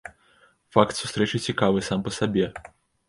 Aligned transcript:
Факт 0.75 0.97
сустрэчы 1.01 1.43
цікавы 1.51 1.85
сам 1.89 1.99
па 2.09 2.15
сабе. 2.19 2.45